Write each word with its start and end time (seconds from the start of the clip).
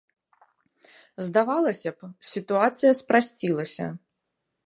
Здавалася 1.25 1.89
б, 1.99 2.09
сітуацыя 2.31 2.91
спрасцілася. 3.01 3.85